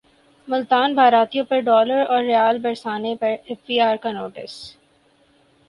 ملتان 0.47 0.89
باراتیوں 0.95 1.45
پرڈالراورریال 1.49 2.55
برسانے 2.63 3.13
پرایف 3.21 3.57
بی 3.67 3.79
رکانوٹس 3.93 4.53